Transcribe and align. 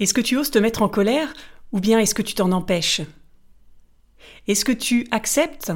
Est-ce 0.00 0.14
que 0.14 0.20
tu 0.20 0.36
oses 0.36 0.50
te 0.50 0.58
mettre 0.58 0.82
en 0.82 0.88
colère 0.88 1.32
ou 1.70 1.78
bien 1.78 1.98
est-ce 1.98 2.14
que 2.14 2.22
tu 2.22 2.34
t'en 2.34 2.50
empêches? 2.52 3.02
Est-ce 4.48 4.64
que 4.64 4.72
tu 4.72 5.06
acceptes 5.10 5.70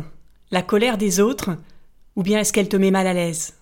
la 0.51 0.63
colère 0.63 0.97
des 0.97 1.21
autres 1.21 1.51
ou 2.17 2.23
bien 2.23 2.41
est-ce 2.41 2.53
qu'elle 2.53 2.69
te 2.69 2.79
met 2.79 2.91
mal 2.91 3.07
à 3.07 3.13
l'aise? 3.13 3.55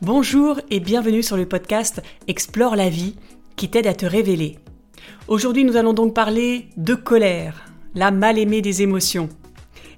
Bonjour 0.00 0.58
et 0.70 0.80
bienvenue 0.80 1.22
sur 1.22 1.36
le 1.36 1.46
podcast 1.46 2.02
Explore 2.28 2.76
la 2.76 2.88
vie 2.88 3.16
qui 3.56 3.68
t'aide 3.68 3.86
à 3.86 3.94
te 3.94 4.06
révéler. 4.06 4.58
Aujourd'hui 5.28 5.64
nous 5.64 5.76
allons 5.76 5.92
donc 5.92 6.14
parler 6.14 6.68
de 6.78 6.94
colère, 6.94 7.70
la 7.94 8.10
mal-aimée 8.10 8.62
des 8.62 8.80
émotions. 8.80 9.28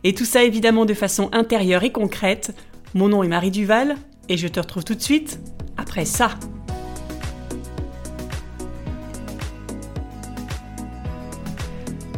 Et 0.03 0.15
tout 0.15 0.25
ça 0.25 0.43
évidemment 0.43 0.85
de 0.85 0.95
façon 0.95 1.31
intérieure 1.33 1.85
et 1.85 1.93
concrète. 1.93 2.57
Mon 2.95 3.09
nom 3.09 3.23
est 3.23 3.29
Marie 3.29 3.53
Duval 3.53 3.97
et 4.29 4.37
je 4.37 4.49
te 4.49 4.59
retrouve 4.59 4.85
tout 4.85 4.97
de 4.97 5.03
suite 5.03 5.39
après 5.77 6.05
ça. 6.05 6.31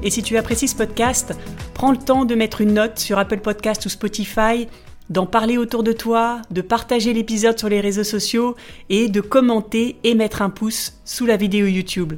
Et 0.03 0.11
si 0.11 0.23
tu 0.23 0.37
apprécies 0.37 0.69
ce 0.69 0.75
podcast, 0.75 1.33
prends 1.75 1.93
le 1.93 1.97
temps 1.97 2.25
de 2.25 2.35
mettre 2.35 2.61
une 2.61 2.75
note 2.75 2.99
sur 2.99 3.19
Apple 3.19 3.39
Podcast 3.39 3.87
ou 3.87 3.89
Spotify, 3.89 4.67
d'en 5.11 5.27
parler 5.27 5.59
autour 5.59 5.83
de 5.83 5.93
toi, 5.93 6.43
de 6.51 6.61
partager 6.61 7.13
l'épisode 7.13 7.59
sur 7.59 7.69
les 7.69 7.81
réseaux 7.81 8.05
sociaux 8.05 8.57
et 8.89 9.09
de 9.09 9.21
commenter 9.21 9.97
et 10.03 10.15
mettre 10.15 10.43
un 10.43 10.51
pouce 10.51 10.95
sous 11.05 11.27
la 11.27 11.37
vidéo 11.37 11.67
YouTube. 11.67 12.15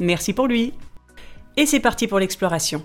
Merci 0.00 0.32
pour 0.32 0.48
lui. 0.48 0.74
Et 1.56 1.66
c'est 1.66 1.80
parti 1.80 2.08
pour 2.08 2.18
l'exploration. 2.18 2.82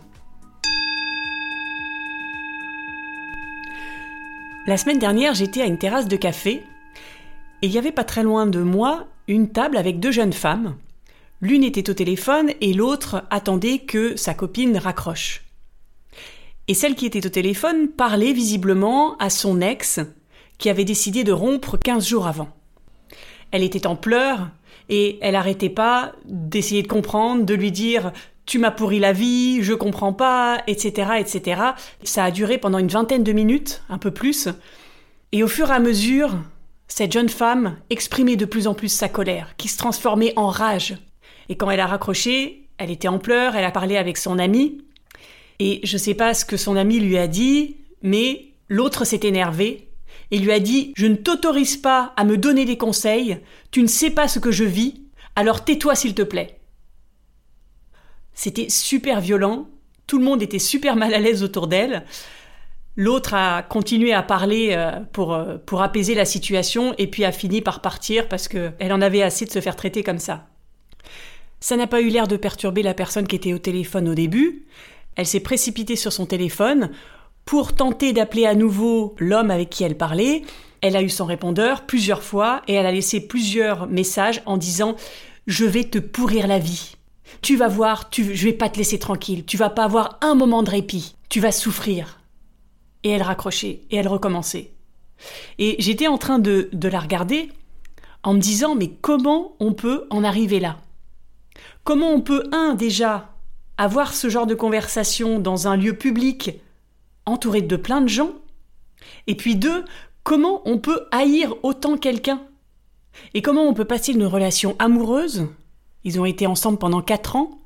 La 4.67 4.77
semaine 4.77 4.99
dernière, 4.99 5.33
j'étais 5.33 5.61
à 5.61 5.65
une 5.65 5.79
terrasse 5.79 6.07
de 6.07 6.15
café 6.15 6.63
et 7.61 7.67
il 7.67 7.71
y 7.71 7.77
avait 7.77 7.91
pas 7.91 8.03
très 8.03 8.23
loin 8.23 8.45
de 8.45 8.59
moi 8.59 9.07
une 9.27 9.49
table 9.49 9.77
avec 9.77 9.99
deux 9.99 10.11
jeunes 10.11 10.33
femmes 10.33 10.75
L'une 11.41 11.63
était 11.63 11.89
au 11.89 11.93
téléphone 11.93 12.51
et 12.59 12.73
l'autre 12.73 13.23
attendait 13.29 13.79
que 13.79 14.17
sa 14.17 14.33
copine 14.33 14.77
raccroche. 14.77 15.45
Et 16.67 16.73
celle 16.73 16.95
qui 16.95 17.05
était 17.05 17.25
au 17.25 17.29
téléphone 17.29 17.87
parlait 17.87 18.33
visiblement 18.33 19.17
à 19.17 19.29
son 19.29 19.61
ex 19.61 20.01
qui 20.57 20.69
avait 20.69 20.83
décidé 20.83 21.23
de 21.23 21.31
rompre 21.31 21.77
quinze 21.77 22.07
jours 22.07 22.27
avant. 22.27 22.49
Elle 23.51 23.63
était 23.63 23.87
en 23.87 23.95
pleurs 23.95 24.49
et 24.89 25.17
elle 25.21 25.33
n'arrêtait 25.33 25.69
pas 25.69 26.11
d'essayer 26.25 26.83
de 26.83 26.87
comprendre, 26.87 27.45
de 27.45 27.53
lui 27.53 27.71
dire 27.71 28.11
tu 28.45 28.59
m'as 28.59 28.71
pourri 28.71 28.99
la 28.99 29.13
vie, 29.13 29.61
je 29.61 29.73
comprends 29.73 30.11
pas, 30.11 30.61
etc., 30.67 31.11
etc. 31.19 31.61
Ça 32.03 32.23
a 32.25 32.31
duré 32.31 32.57
pendant 32.57 32.79
une 32.79 32.87
vingtaine 32.87 33.23
de 33.23 33.31
minutes, 33.31 33.83
un 33.89 33.99
peu 33.99 34.11
plus. 34.11 34.49
Et 35.31 35.43
au 35.43 35.47
fur 35.47 35.69
et 35.69 35.73
à 35.73 35.79
mesure, 35.79 36.35
cette 36.87 37.11
jeune 37.11 37.29
femme 37.29 37.77
exprimait 37.91 38.35
de 38.35 38.45
plus 38.45 38.65
en 38.65 38.73
plus 38.73 38.89
sa 38.89 39.07
colère, 39.07 39.55
qui 39.57 39.67
se 39.67 39.77
transformait 39.77 40.33
en 40.35 40.47
rage, 40.47 40.97
et 41.49 41.55
quand 41.55 41.69
elle 41.71 41.79
a 41.79 41.87
raccroché, 41.87 42.69
elle 42.77 42.91
était 42.91 43.07
en 43.07 43.19
pleurs, 43.19 43.55
elle 43.55 43.65
a 43.65 43.71
parlé 43.71 43.97
avec 43.97 44.17
son 44.17 44.39
ami. 44.39 44.81
Et 45.59 45.81
je 45.83 45.93
ne 45.93 45.99
sais 45.99 46.13
pas 46.13 46.33
ce 46.33 46.45
que 46.45 46.55
son 46.55 46.75
ami 46.77 46.99
lui 46.99 47.17
a 47.17 47.27
dit, 47.27 47.75
mais 48.01 48.53
l'autre 48.69 49.03
s'est 49.03 49.21
énervé 49.23 49.89
et 50.31 50.37
lui 50.37 50.51
a 50.51 50.59
dit 50.59 50.93
Je 50.95 51.07
ne 51.07 51.15
t'autorise 51.15 51.75
pas 51.75 52.13
à 52.15 52.23
me 52.23 52.37
donner 52.37 52.65
des 52.65 52.77
conseils, 52.77 53.39
tu 53.71 53.81
ne 53.81 53.87
sais 53.87 54.11
pas 54.11 54.27
ce 54.27 54.39
que 54.39 54.51
je 54.51 54.63
vis, 54.63 55.01
alors 55.35 55.65
tais-toi 55.65 55.95
s'il 55.95 56.13
te 56.13 56.21
plaît. 56.21 56.59
C'était 58.33 58.69
super 58.69 59.19
violent, 59.19 59.67
tout 60.07 60.19
le 60.19 60.23
monde 60.23 60.41
était 60.41 60.59
super 60.59 60.95
mal 60.95 61.13
à 61.13 61.19
l'aise 61.19 61.43
autour 61.43 61.67
d'elle. 61.67 62.05
L'autre 62.95 63.33
a 63.33 63.63
continué 63.63 64.13
à 64.13 64.23
parler 64.23 64.69
euh, 64.71 64.99
pour, 65.13 65.33
euh, 65.33 65.57
pour 65.57 65.81
apaiser 65.81 66.15
la 66.15 66.25
situation 66.25 66.93
et 66.97 67.07
puis 67.07 67.23
a 67.23 67.31
fini 67.31 67.61
par 67.61 67.81
partir 67.81 68.27
parce 68.27 68.47
qu'elle 68.47 68.93
en 68.93 69.01
avait 69.01 69.21
assez 69.21 69.45
de 69.45 69.51
se 69.51 69.61
faire 69.61 69.75
traiter 69.75 70.03
comme 70.03 70.19
ça. 70.19 70.47
Ça 71.59 71.75
n'a 71.75 71.87
pas 71.87 72.01
eu 72.01 72.09
l'air 72.09 72.27
de 72.27 72.37
perturber 72.37 72.83
la 72.83 72.93
personne 72.93 73.27
qui 73.27 73.35
était 73.35 73.53
au 73.53 73.57
téléphone 73.57 74.07
au 74.07 74.15
début. 74.15 74.65
Elle 75.15 75.27
s'est 75.27 75.41
précipitée 75.41 75.95
sur 75.95 76.13
son 76.13 76.25
téléphone 76.25 76.91
pour 77.45 77.73
tenter 77.73 78.13
d'appeler 78.13 78.45
à 78.45 78.55
nouveau 78.55 79.15
l'homme 79.19 79.51
avec 79.51 79.69
qui 79.69 79.83
elle 79.83 79.97
parlait. 79.97 80.43
Elle 80.81 80.95
a 80.95 81.01
eu 81.01 81.09
son 81.09 81.25
répondeur 81.25 81.85
plusieurs 81.85 82.23
fois 82.23 82.61
et 82.67 82.73
elle 82.73 82.85
a 82.85 82.91
laissé 82.91 83.19
plusieurs 83.19 83.87
messages 83.87 84.41
en 84.45 84.55
disant 84.55 84.95
Je 85.47 85.65
vais 85.65 85.83
te 85.83 85.97
pourrir 85.97 86.47
la 86.47 86.59
vie. 86.59 86.95
Tu 87.41 87.57
vas 87.57 87.67
voir, 87.67 88.09
tu, 88.09 88.35
je 88.35 88.45
vais 88.45 88.53
pas 88.53 88.69
te 88.69 88.77
laisser 88.77 88.97
tranquille. 88.97 89.45
Tu 89.45 89.57
vas 89.57 89.69
pas 89.69 89.83
avoir 89.83 90.17
un 90.21 90.35
moment 90.35 90.63
de 90.63 90.69
répit. 90.69 91.15
Tu 91.27 91.39
vas 91.39 91.51
souffrir. 91.51 92.21
Et 93.03 93.09
elle 93.09 93.21
raccrochait 93.21 93.81
et 93.91 93.97
elle 93.97 94.07
recommençait. 94.07 94.71
Et 95.57 95.75
j'étais 95.79 96.07
en 96.07 96.17
train 96.17 96.39
de, 96.39 96.69
de 96.71 96.87
la 96.87 96.99
regarder 96.99 97.49
en 98.23 98.33
me 98.33 98.39
disant 98.39 98.75
Mais 98.75 98.91
comment 99.01 99.55
on 99.59 99.73
peut 99.73 100.05
en 100.09 100.23
arriver 100.23 100.61
là? 100.61 100.77
Comment 101.89 102.13
on 102.13 102.21
peut, 102.21 102.43
un, 102.51 102.75
déjà, 102.75 103.33
avoir 103.75 104.13
ce 104.13 104.29
genre 104.29 104.45
de 104.45 104.53
conversation 104.53 105.39
dans 105.39 105.67
un 105.67 105.75
lieu 105.75 105.93
public 105.93 106.51
entouré 107.25 107.63
de 107.63 107.75
plein 107.75 108.01
de 108.01 108.07
gens? 108.07 108.33
Et 109.25 109.33
puis 109.33 109.55
deux, 109.55 109.83
comment 110.21 110.61
on 110.65 110.77
peut 110.77 111.07
haïr 111.09 111.55
autant 111.63 111.97
quelqu'un? 111.97 112.43
Et 113.33 113.41
comment 113.41 113.67
on 113.67 113.73
peut 113.73 113.85
passer 113.85 114.13
d'une 114.13 114.27
relation 114.27 114.75
amoureuse? 114.77 115.47
Ils 116.03 116.19
ont 116.21 116.25
été 116.25 116.45
ensemble 116.45 116.77
pendant 116.77 117.01
quatre 117.01 117.35
ans. 117.35 117.59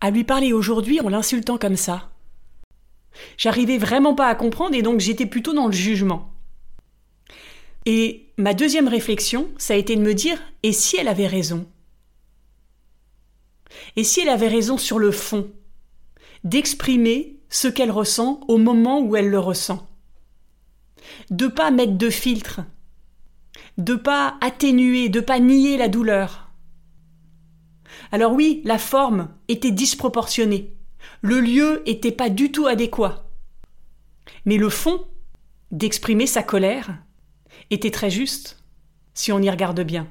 À 0.00 0.10
lui 0.10 0.24
parler 0.24 0.54
aujourd'hui 0.54 1.02
en 1.02 1.10
l'insultant 1.10 1.58
comme 1.58 1.76
ça. 1.76 2.08
J'arrivais 3.36 3.76
vraiment 3.76 4.14
pas 4.14 4.28
à 4.28 4.34
comprendre 4.36 4.74
et 4.74 4.80
donc 4.80 5.00
j'étais 5.00 5.26
plutôt 5.26 5.52
dans 5.52 5.66
le 5.66 5.72
jugement. 5.72 6.32
Et 7.84 8.32
ma 8.38 8.54
deuxième 8.54 8.88
réflexion, 8.88 9.48
ça 9.58 9.74
a 9.74 9.76
été 9.76 9.96
de 9.96 10.00
me 10.00 10.14
dire 10.14 10.38
et 10.62 10.72
si 10.72 10.96
elle 10.96 11.08
avait 11.08 11.26
raison? 11.26 11.66
Et 13.96 14.04
si 14.04 14.20
elle 14.20 14.28
avait 14.28 14.48
raison 14.48 14.78
sur 14.78 14.98
le 14.98 15.10
fond, 15.10 15.50
d'exprimer 16.44 17.38
ce 17.48 17.68
qu'elle 17.68 17.90
ressent 17.90 18.40
au 18.48 18.58
moment 18.58 19.00
où 19.00 19.16
elle 19.16 19.30
le 19.30 19.38
ressent. 19.38 19.88
De 21.30 21.46
pas 21.46 21.70
mettre 21.70 21.96
de 21.96 22.10
filtre, 22.10 22.60
de 23.78 23.94
pas 23.94 24.36
atténuer, 24.40 25.08
de 25.08 25.20
pas 25.20 25.38
nier 25.38 25.76
la 25.76 25.88
douleur. 25.88 26.50
Alors 28.12 28.32
oui, 28.32 28.62
la 28.64 28.78
forme 28.78 29.28
était 29.48 29.70
disproportionnée. 29.70 30.74
Le 31.22 31.40
lieu 31.40 31.82
était 31.86 32.12
pas 32.12 32.28
du 32.28 32.52
tout 32.52 32.66
adéquat. 32.66 33.26
Mais 34.44 34.56
le 34.56 34.68
fond, 34.68 35.06
d'exprimer 35.70 36.26
sa 36.26 36.42
colère, 36.42 36.98
était 37.70 37.90
très 37.90 38.10
juste, 38.10 38.62
si 39.14 39.32
on 39.32 39.40
y 39.40 39.50
regarde 39.50 39.80
bien. 39.80 40.08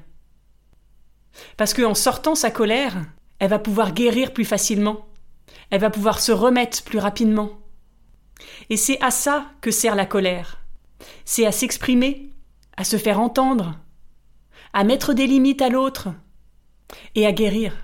Parce 1.56 1.74
qu'en 1.74 1.94
sortant 1.94 2.34
sa 2.34 2.50
colère, 2.50 3.04
elle 3.38 3.50
va 3.50 3.58
pouvoir 3.58 3.92
guérir 3.92 4.32
plus 4.32 4.44
facilement. 4.44 5.06
Elle 5.70 5.80
va 5.80 5.90
pouvoir 5.90 6.20
se 6.20 6.32
remettre 6.32 6.82
plus 6.82 6.98
rapidement. 6.98 7.50
Et 8.70 8.76
c'est 8.76 9.00
à 9.02 9.10
ça 9.10 9.46
que 9.60 9.70
sert 9.70 9.94
la 9.94 10.06
colère. 10.06 10.58
C'est 11.24 11.46
à 11.46 11.52
s'exprimer, 11.52 12.30
à 12.76 12.84
se 12.84 12.96
faire 12.96 13.20
entendre, 13.20 13.78
à 14.72 14.84
mettre 14.84 15.12
des 15.12 15.26
limites 15.26 15.62
à 15.62 15.68
l'autre 15.68 16.08
et 17.14 17.26
à 17.26 17.32
guérir. 17.32 17.76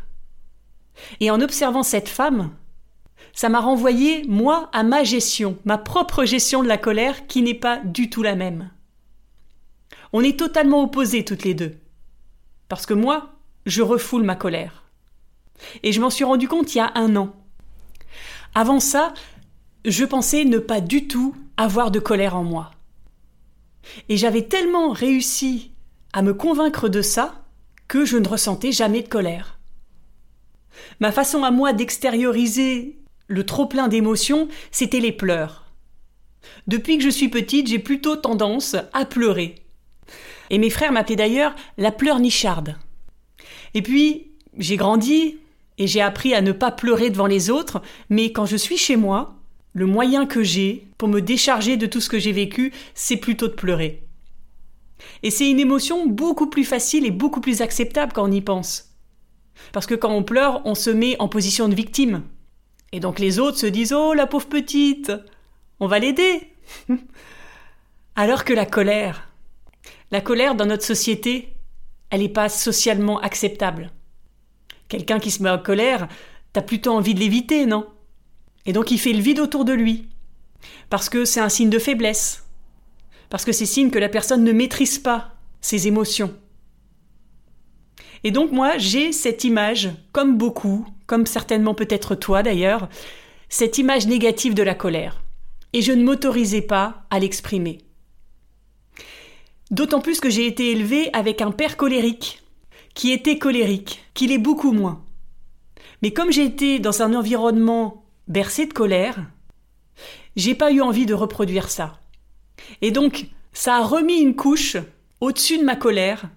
Et 1.20 1.30
en 1.30 1.40
observant 1.40 1.82
cette 1.82 2.08
femme, 2.08 2.54
ça 3.32 3.48
m'a 3.48 3.60
renvoyé, 3.60 4.24
moi, 4.28 4.70
à 4.72 4.84
ma 4.84 5.02
gestion, 5.02 5.58
ma 5.64 5.76
propre 5.76 6.24
gestion 6.24 6.62
de 6.62 6.68
la 6.68 6.78
colère 6.78 7.26
qui 7.26 7.42
n'est 7.42 7.54
pas 7.54 7.78
du 7.78 8.08
tout 8.08 8.22
la 8.22 8.36
même. 8.36 8.70
On 10.12 10.22
est 10.22 10.38
totalement 10.38 10.82
opposés 10.82 11.24
toutes 11.24 11.42
les 11.42 11.54
deux. 11.54 11.76
Parce 12.68 12.86
que 12.86 12.94
moi, 12.94 13.34
je 13.66 13.82
refoule 13.82 14.22
ma 14.22 14.36
colère. 14.36 14.83
Et 15.82 15.92
je 15.92 16.00
m'en 16.00 16.10
suis 16.10 16.24
rendu 16.24 16.48
compte 16.48 16.74
il 16.74 16.78
y 16.78 16.80
a 16.80 16.92
un 16.94 17.16
an. 17.16 17.34
Avant 18.54 18.80
ça, 18.80 19.14
je 19.84 20.04
pensais 20.04 20.44
ne 20.44 20.58
pas 20.58 20.80
du 20.80 21.08
tout 21.08 21.34
avoir 21.56 21.90
de 21.90 22.00
colère 22.00 22.36
en 22.36 22.44
moi. 22.44 22.70
Et 24.08 24.16
j'avais 24.16 24.42
tellement 24.42 24.90
réussi 24.92 25.72
à 26.12 26.22
me 26.22 26.34
convaincre 26.34 26.88
de 26.88 27.02
ça 27.02 27.44
que 27.88 28.04
je 28.04 28.16
ne 28.16 28.28
ressentais 28.28 28.72
jamais 28.72 29.02
de 29.02 29.08
colère. 29.08 29.58
Ma 31.00 31.12
façon 31.12 31.44
à 31.44 31.50
moi 31.50 31.72
d'extérioriser 31.72 32.98
le 33.26 33.44
trop-plein 33.44 33.88
d'émotions, 33.88 34.48
c'était 34.70 35.00
les 35.00 35.12
pleurs. 35.12 35.64
Depuis 36.66 36.98
que 36.98 37.04
je 37.04 37.10
suis 37.10 37.28
petite, 37.28 37.68
j'ai 37.68 37.78
plutôt 37.78 38.16
tendance 38.16 38.76
à 38.92 39.04
pleurer. 39.04 39.56
Et 40.50 40.58
mes 40.58 40.70
frères 40.70 40.92
m'appelaient 40.92 41.16
d'ailleurs 41.16 41.54
la 41.78 41.90
pleurnicharde. 41.90 42.76
Et 43.72 43.82
puis, 43.82 44.32
j'ai 44.56 44.76
grandi, 44.76 45.38
et 45.78 45.86
j'ai 45.86 46.00
appris 46.00 46.34
à 46.34 46.40
ne 46.40 46.52
pas 46.52 46.70
pleurer 46.70 47.10
devant 47.10 47.26
les 47.26 47.50
autres, 47.50 47.82
mais 48.08 48.32
quand 48.32 48.46
je 48.46 48.56
suis 48.56 48.76
chez 48.76 48.96
moi, 48.96 49.36
le 49.72 49.86
moyen 49.86 50.26
que 50.26 50.42
j'ai 50.42 50.86
pour 50.98 51.08
me 51.08 51.20
décharger 51.20 51.76
de 51.76 51.86
tout 51.86 52.00
ce 52.00 52.08
que 52.08 52.18
j'ai 52.18 52.32
vécu, 52.32 52.72
c'est 52.94 53.16
plutôt 53.16 53.48
de 53.48 53.54
pleurer. 53.54 54.06
Et 55.22 55.30
c'est 55.30 55.50
une 55.50 55.58
émotion 55.58 56.06
beaucoup 56.06 56.48
plus 56.48 56.64
facile 56.64 57.04
et 57.04 57.10
beaucoup 57.10 57.40
plus 57.40 57.60
acceptable 57.60 58.12
quand 58.12 58.28
on 58.28 58.32
y 58.32 58.40
pense. 58.40 58.94
Parce 59.72 59.86
que 59.86 59.94
quand 59.94 60.12
on 60.12 60.22
pleure, 60.22 60.62
on 60.64 60.74
se 60.74 60.90
met 60.90 61.16
en 61.18 61.28
position 61.28 61.68
de 61.68 61.74
victime. 61.74 62.22
Et 62.92 63.00
donc 63.00 63.18
les 63.18 63.40
autres 63.40 63.58
se 63.58 63.66
disent 63.66 63.92
Oh, 63.92 64.14
la 64.14 64.26
pauvre 64.26 64.46
petite, 64.46 65.12
on 65.80 65.88
va 65.88 65.98
l'aider. 65.98 66.52
Alors 68.14 68.44
que 68.44 68.52
la 68.52 68.66
colère, 68.66 69.28
la 70.12 70.20
colère 70.20 70.54
dans 70.54 70.66
notre 70.66 70.84
société, 70.84 71.56
elle 72.10 72.20
n'est 72.20 72.28
pas 72.28 72.48
socialement 72.48 73.18
acceptable 73.18 73.90
Quelqu'un 74.88 75.18
qui 75.18 75.30
se 75.30 75.42
met 75.42 75.50
en 75.50 75.58
colère, 75.58 76.08
t'as 76.52 76.62
plutôt 76.62 76.92
envie 76.92 77.14
de 77.14 77.20
l'éviter, 77.20 77.66
non? 77.66 77.86
Et 78.66 78.72
donc 78.72 78.90
il 78.90 78.98
fait 78.98 79.12
le 79.12 79.20
vide 79.20 79.40
autour 79.40 79.64
de 79.64 79.72
lui. 79.72 80.08
Parce 80.90 81.08
que 81.08 81.24
c'est 81.24 81.40
un 81.40 81.48
signe 81.48 81.70
de 81.70 81.78
faiblesse. 81.78 82.44
Parce 83.30 83.44
que 83.44 83.52
c'est 83.52 83.66
signe 83.66 83.90
que 83.90 83.98
la 83.98 84.08
personne 84.08 84.44
ne 84.44 84.52
maîtrise 84.52 84.98
pas 84.98 85.34
ses 85.60 85.88
émotions. 85.88 86.34
Et 88.22 88.30
donc 88.30 88.52
moi, 88.52 88.78
j'ai 88.78 89.12
cette 89.12 89.44
image, 89.44 89.90
comme 90.12 90.38
beaucoup, 90.38 90.86
comme 91.06 91.26
certainement 91.26 91.74
peut-être 91.74 92.14
toi 92.14 92.42
d'ailleurs, 92.42 92.88
cette 93.48 93.78
image 93.78 94.06
négative 94.06 94.54
de 94.54 94.62
la 94.62 94.74
colère. 94.74 95.22
Et 95.72 95.82
je 95.82 95.92
ne 95.92 96.04
m'autorisais 96.04 96.62
pas 96.62 97.04
à 97.10 97.18
l'exprimer. 97.18 97.78
D'autant 99.70 100.00
plus 100.00 100.20
que 100.20 100.30
j'ai 100.30 100.46
été 100.46 100.70
élevée 100.70 101.10
avec 101.12 101.42
un 101.42 101.50
père 101.50 101.76
colérique, 101.76 102.43
qui 102.94 103.12
était 103.12 103.38
colérique, 103.38 104.04
qu'il 104.14 104.32
est 104.32 104.38
beaucoup 104.38 104.72
moins. 104.72 105.04
Mais 106.02 106.12
comme 106.12 106.32
j'ai 106.32 106.44
été 106.44 106.78
dans 106.78 107.02
un 107.02 107.14
environnement 107.14 108.04
bercé 108.28 108.66
de 108.66 108.72
colère, 108.72 109.26
j'ai 110.36 110.54
pas 110.54 110.72
eu 110.72 110.80
envie 110.80 111.06
de 111.06 111.14
reproduire 111.14 111.70
ça. 111.70 112.00
Et 112.80 112.90
donc, 112.90 113.26
ça 113.52 113.76
a 113.76 113.84
remis 113.84 114.20
une 114.20 114.36
couche 114.36 114.76
au-dessus 115.20 115.58
de 115.58 115.64
ma 115.64 115.76
colère 115.76 116.28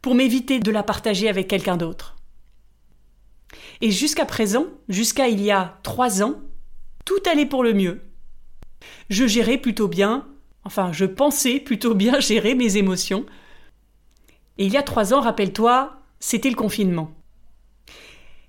pour 0.00 0.14
m'éviter 0.14 0.58
de 0.58 0.70
la 0.70 0.82
partager 0.82 1.28
avec 1.28 1.48
quelqu'un 1.48 1.76
d'autre. 1.76 2.16
Et 3.80 3.90
jusqu'à 3.90 4.24
présent, 4.24 4.66
jusqu'à 4.88 5.28
il 5.28 5.40
y 5.40 5.50
a 5.50 5.78
trois 5.82 6.22
ans, 6.22 6.40
tout 7.04 7.22
allait 7.30 7.46
pour 7.46 7.62
le 7.62 7.74
mieux. 7.74 8.00
Je 9.10 9.26
gérais 9.26 9.58
plutôt 9.58 9.88
bien, 9.88 10.26
enfin 10.64 10.92
je 10.92 11.04
pensais 11.04 11.60
plutôt 11.60 11.94
bien 11.94 12.20
gérer 12.20 12.54
mes 12.54 12.76
émotions. 12.76 13.26
Et 14.58 14.66
il 14.66 14.72
y 14.72 14.76
a 14.76 14.82
trois 14.82 15.14
ans, 15.14 15.20
rappelle-toi, 15.20 16.01
c'était 16.22 16.50
le 16.50 16.56
confinement. 16.56 17.10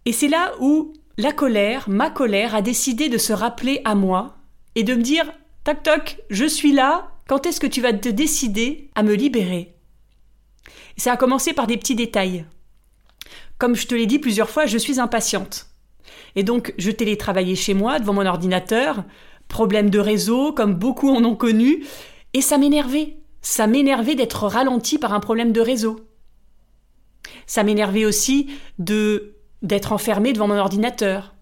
Et 0.05 0.13
c'est 0.13 0.27
là 0.27 0.53
où 0.59 0.93
la 1.17 1.31
colère, 1.31 1.89
ma 1.89 2.11
colère, 2.11 2.53
a 2.53 2.61
décidé 2.61 3.09
de 3.09 3.17
se 3.17 3.33
rappeler 3.33 3.81
à 3.83 3.95
moi 3.95 4.37
et 4.75 4.83
de 4.83 4.93
me 4.93 5.01
dire 5.01 5.33
Toc 5.63 5.81
toc, 5.81 6.17
je 6.29 6.45
suis 6.45 6.71
là, 6.71 7.09
quand 7.27 7.47
est-ce 7.47 7.59
que 7.59 7.67
tu 7.67 7.81
vas 7.81 7.91
te 7.91 8.09
décider 8.09 8.91
à 8.93 9.01
me 9.01 9.15
libérer? 9.15 9.73
Ça 10.97 11.13
a 11.13 11.17
commencé 11.17 11.53
par 11.53 11.65
des 11.65 11.77
petits 11.77 11.95
détails. 11.95 12.45
Comme 13.57 13.75
je 13.75 13.87
te 13.87 13.95
l'ai 13.95 14.05
dit 14.05 14.19
plusieurs 14.19 14.51
fois, 14.51 14.67
je 14.67 14.77
suis 14.77 14.99
impatiente. 14.99 15.65
Et 16.35 16.43
donc, 16.43 16.75
je 16.77 16.91
télétravaillais 16.91 17.55
chez 17.55 17.73
moi, 17.73 17.97
devant 17.97 18.13
mon 18.13 18.25
ordinateur, 18.27 19.03
problème 19.47 19.89
de 19.89 19.99
réseau, 19.99 20.53
comme 20.53 20.75
beaucoup 20.75 21.09
en 21.09 21.25
ont 21.25 21.35
connu, 21.35 21.83
et 22.33 22.41
ça 22.41 22.59
m'énervait. 22.59 23.17
Ça 23.41 23.65
m'énervait 23.65 24.15
d'être 24.15 24.45
ralenti 24.45 24.99
par 24.99 25.13
un 25.13 25.19
problème 25.19 25.51
de 25.51 25.61
réseau. 25.61 26.12
Ça 27.47 27.63
m'énervait 27.63 28.05
aussi 28.05 28.49
de 28.79 29.35
d'être 29.61 29.93
enfermé 29.93 30.33
devant 30.33 30.49
mon 30.49 30.57
ordinateur, 30.57 31.33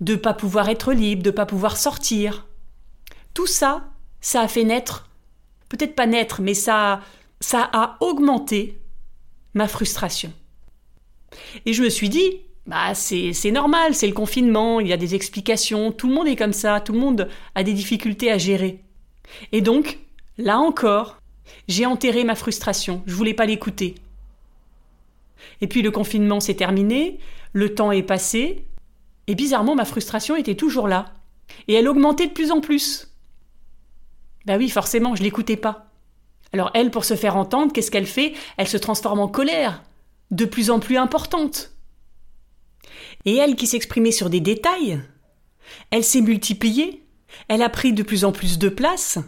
de 0.00 0.16
pas 0.16 0.32
pouvoir 0.32 0.70
être 0.70 0.94
libre, 0.94 1.22
de 1.22 1.30
pas 1.30 1.44
pouvoir 1.44 1.76
sortir. 1.76 2.46
Tout 3.34 3.46
ça, 3.46 3.90
ça 4.22 4.40
a 4.40 4.48
fait 4.48 4.64
naître, 4.64 5.10
peut-être 5.68 5.94
pas 5.94 6.06
naître, 6.06 6.40
mais 6.40 6.54
ça, 6.54 7.02
ça 7.38 7.68
a 7.72 7.96
augmenté 8.00 8.80
ma 9.54 9.68
frustration. 9.68 10.32
Et 11.66 11.74
je 11.74 11.82
me 11.82 11.90
suis 11.90 12.08
dit, 12.08 12.40
bah 12.66 12.94
c'est 12.94 13.50
normal, 13.50 13.94
c'est 13.94 14.06
le 14.06 14.14
confinement, 14.14 14.80
il 14.80 14.88
y 14.88 14.92
a 14.92 14.96
des 14.96 15.14
explications, 15.14 15.92
tout 15.92 16.08
le 16.08 16.14
monde 16.14 16.28
est 16.28 16.36
comme 16.36 16.52
ça, 16.52 16.80
tout 16.80 16.92
le 16.92 16.98
monde 16.98 17.28
a 17.54 17.62
des 17.62 17.72
difficultés 17.72 18.30
à 18.30 18.38
gérer. 18.38 18.82
Et 19.52 19.60
donc, 19.60 19.98
là 20.38 20.58
encore, 20.58 21.18
j'ai 21.68 21.86
enterré 21.86 22.24
ma 22.24 22.34
frustration, 22.34 23.02
je 23.06 23.14
voulais 23.14 23.34
pas 23.34 23.46
l'écouter. 23.46 23.94
Et 25.60 25.66
puis 25.66 25.82
le 25.82 25.90
confinement 25.90 26.40
s'est 26.40 26.54
terminé, 26.54 27.18
le 27.52 27.74
temps 27.74 27.92
est 27.92 28.02
passé, 28.02 28.66
et 29.26 29.34
bizarrement 29.34 29.74
ma 29.74 29.84
frustration 29.84 30.36
était 30.36 30.54
toujours 30.54 30.88
là. 30.88 31.14
Et 31.68 31.74
elle 31.74 31.88
augmentait 31.88 32.28
de 32.28 32.32
plus 32.32 32.50
en 32.50 32.60
plus. 32.60 33.08
Bah 34.46 34.56
oui, 34.56 34.68
forcément, 34.70 35.14
je 35.14 35.22
l'écoutais 35.22 35.56
pas. 35.56 35.86
Alors 36.52 36.70
elle, 36.74 36.90
pour 36.90 37.04
se 37.04 37.14
faire 37.14 37.36
entendre, 37.36 37.72
qu'est-ce 37.72 37.90
qu'elle 37.90 38.06
fait? 38.06 38.34
Elle 38.56 38.68
se 38.68 38.76
transforme 38.76 39.20
en 39.20 39.28
colère, 39.28 39.82
de 40.30 40.44
plus 40.44 40.70
en 40.70 40.80
plus 40.80 40.96
importante. 40.96 41.72
Et 43.24 43.36
elle 43.36 43.56
qui 43.56 43.66
s'exprimait 43.66 44.12
sur 44.12 44.30
des 44.30 44.40
détails, 44.40 45.00
elle 45.90 46.04
s'est 46.04 46.22
multipliée, 46.22 47.04
elle 47.48 47.62
a 47.62 47.68
pris 47.68 47.92
de 47.92 48.02
plus 48.02 48.24
en 48.24 48.32
plus 48.32 48.58
de 48.58 48.68
place, 48.68 49.18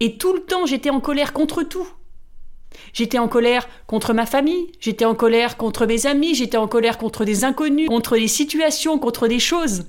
et 0.00 0.18
tout 0.18 0.32
le 0.34 0.40
temps 0.44 0.66
j'étais 0.66 0.90
en 0.90 1.00
colère 1.00 1.32
contre 1.32 1.62
tout. 1.62 1.88
J'étais 2.92 3.18
en 3.18 3.28
colère 3.28 3.68
contre 3.86 4.12
ma 4.12 4.26
famille, 4.26 4.72
j'étais 4.80 5.04
en 5.04 5.14
colère 5.14 5.56
contre 5.56 5.86
mes 5.86 6.06
amis, 6.06 6.34
j'étais 6.34 6.56
en 6.56 6.68
colère 6.68 6.98
contre 6.98 7.24
des 7.24 7.44
inconnus, 7.44 7.88
contre 7.88 8.16
des 8.16 8.28
situations, 8.28 8.98
contre 8.98 9.28
des 9.28 9.40
choses. 9.40 9.84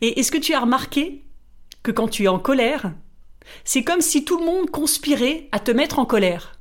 Et 0.00 0.18
est-ce 0.18 0.32
que 0.32 0.38
tu 0.38 0.54
as 0.54 0.60
remarqué 0.60 1.24
que 1.82 1.90
quand 1.90 2.08
tu 2.08 2.24
es 2.24 2.28
en 2.28 2.38
colère, 2.38 2.92
c'est 3.64 3.82
comme 3.84 4.00
si 4.00 4.24
tout 4.24 4.38
le 4.38 4.44
monde 4.44 4.70
conspirait 4.70 5.48
à 5.52 5.58
te 5.58 5.70
mettre 5.70 5.98
en 5.98 6.06
colère? 6.06 6.58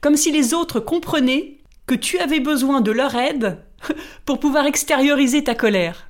Comme 0.00 0.16
si 0.16 0.30
les 0.30 0.54
autres 0.54 0.80
comprenaient 0.80 1.58
que 1.86 1.94
tu 1.94 2.18
avais 2.18 2.40
besoin 2.40 2.80
de 2.80 2.92
leur 2.92 3.14
aide 3.14 3.64
pour 4.24 4.38
pouvoir 4.38 4.66
extérioriser 4.66 5.44
ta 5.44 5.54
colère. 5.54 6.08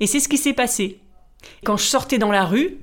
Et 0.00 0.06
c'est 0.06 0.20
ce 0.20 0.28
qui 0.28 0.38
s'est 0.38 0.52
passé. 0.52 1.00
Quand 1.64 1.76
je 1.76 1.84
sortais 1.84 2.18
dans 2.18 2.32
la 2.32 2.44
rue, 2.44 2.78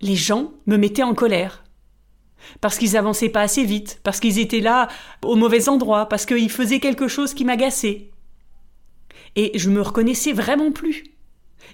les 0.00 0.16
gens 0.16 0.52
me 0.66 0.76
mettaient 0.76 1.02
en 1.02 1.14
colère. 1.14 1.64
Parce 2.60 2.78
qu'ils 2.78 2.96
avançaient 2.96 3.28
pas 3.28 3.42
assez 3.42 3.64
vite, 3.64 4.00
parce 4.02 4.20
qu'ils 4.20 4.38
étaient 4.38 4.60
là 4.60 4.88
au 5.22 5.36
mauvais 5.36 5.68
endroit, 5.68 6.06
parce 6.06 6.26
qu'ils 6.26 6.50
faisaient 6.50 6.80
quelque 6.80 7.08
chose 7.08 7.34
qui 7.34 7.44
m'agaçait. 7.44 8.10
Et 9.36 9.56
je 9.58 9.70
me 9.70 9.82
reconnaissais 9.82 10.32
vraiment 10.32 10.72
plus. 10.72 11.04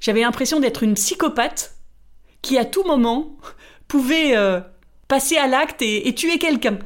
J'avais 0.00 0.20
l'impression 0.20 0.60
d'être 0.60 0.82
une 0.82 0.94
psychopathe 0.94 1.76
qui 2.42 2.58
à 2.58 2.64
tout 2.64 2.84
moment 2.84 3.36
pouvait 3.88 4.36
euh, 4.36 4.60
passer 5.08 5.36
à 5.36 5.46
l'acte 5.46 5.82
et 5.82 6.14
tuer 6.14 6.38
quelqu'un. 6.38 6.78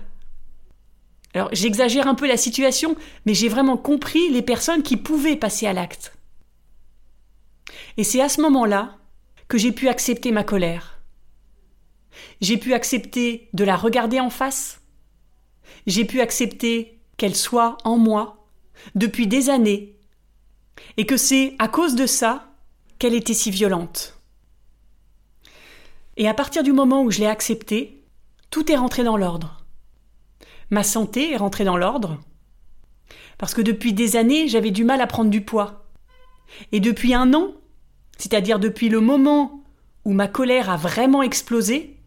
Alors 1.35 1.51
j'exagère 1.53 2.09
un 2.09 2.15
peu 2.15 2.27
la 2.27 2.37
situation, 2.37 2.97
mais 3.27 3.35
j'ai 3.35 3.49
vraiment 3.49 3.77
compris 3.77 4.31
les 4.31 4.43
personnes 4.43 4.83
qui 4.83 4.97
pouvaient 4.97 5.37
passer 5.37 5.67
à 5.67 5.73
l'acte. 5.73 6.13
Et 7.97 8.05
c'est 8.05 8.21
à 8.21 8.29
ce 8.29 8.41
moment-là 8.41 8.97
que 9.49 9.59
j'ai 9.59 9.73
pu 9.73 9.89
accepter 9.89 10.31
ma 10.33 10.45
colère. 10.45 10.98
J'ai 12.41 12.57
pu 12.57 12.75
accepter 12.75 13.49
de 13.53 13.65
la 13.65 13.77
regarder 13.77 14.21
en 14.21 14.31
face. 14.31 14.81
J'ai 15.87 16.05
pu 16.05 16.21
accepter 16.21 17.01
qu'elle 17.17 17.37
soit 17.37 17.77
en 17.85 17.99
moi 17.99 18.47
depuis 18.95 19.27
des 19.27 19.51
années 19.51 19.97
et 20.97 21.07
que 21.07 21.17
c'est 21.17 21.55
à 21.59 21.69
cause 21.69 21.95
de 21.95 22.07
ça 22.07 22.53
qu'elle 22.99 23.15
était 23.15 23.35
si 23.35 23.51
violente. 23.51 24.19
Et 26.17 26.29
à 26.29 26.35
partir 26.35 26.63
du 26.63 26.73
moment 26.73 27.03
où 27.03 27.11
je 27.11 27.21
l'ai 27.21 27.27
acceptée, 27.27 28.05
tout 28.51 28.71
est 28.73 28.77
rentré 28.77 29.05
dans 29.05 29.17
l'ordre 29.17 29.59
ma 30.71 30.83
santé 30.83 31.33
est 31.33 31.37
rentrée 31.37 31.65
dans 31.65 31.77
l'ordre. 31.77 32.19
Parce 33.39 33.55
que 33.55 33.63
depuis 33.63 33.93
des 33.93 34.17
années, 34.17 34.49
j'avais 34.49 34.71
du 34.71 34.85
mal 34.85 35.01
à 35.01 35.07
prendre 35.07 35.31
du 35.31 35.41
poids. 35.41 35.87
Et 36.73 36.81
depuis 36.81 37.15
un 37.15 37.35
an, 37.35 37.53
c'est-à-dire 38.19 38.59
depuis 38.59 38.89
le 38.89 39.01
moment 39.01 39.63
où 40.05 40.13
ma 40.13 40.29
colère 40.29 40.71
a 40.71 40.77
vraiment 40.77 41.23
explosé, 41.23 41.98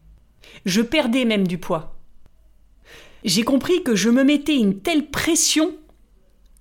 je 0.65 0.81
perdais 0.81 1.25
même 1.25 1.47
du 1.47 1.57
poids. 1.57 1.95
J'ai 3.23 3.43
compris 3.43 3.83
que 3.83 3.95
je 3.95 4.09
me 4.09 4.23
mettais 4.23 4.55
une 4.55 4.79
telle 4.79 5.09
pression, 5.09 5.75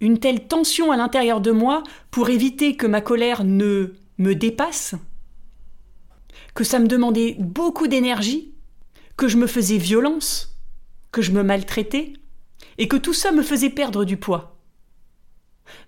une 0.01 0.19
telle 0.19 0.47
tension 0.47 0.93
à 0.93 0.97
l'intérieur 0.97 1.41
de 1.41 1.51
moi 1.51 1.83
pour 2.11 2.29
éviter 2.29 2.77
que 2.77 2.87
ma 2.87 3.01
colère 3.01 3.45
ne 3.45 3.95
me 4.19 4.35
dépasse, 4.35 4.95
que 6.55 6.65
ça 6.65 6.79
me 6.79 6.87
demandait 6.87 7.37
beaucoup 7.39 7.87
d'énergie, 7.87 8.53
que 9.17 9.29
je 9.29 9.37
me 9.37 9.47
faisais 9.47 9.79
violence, 9.79 10.59
que 11.13 11.23
je 11.23 11.33
me 11.33 11.43
maltraitais 11.43 12.13
et 12.79 12.89
que 12.89 12.97
tout 12.97 13.15
ça 13.15 13.33
me 13.33 13.43
faisait 13.43 13.71
perdre 13.71 14.05
du 14.05 14.17
poids. 14.17 14.59